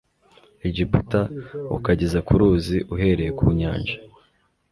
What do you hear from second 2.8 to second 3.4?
uhereye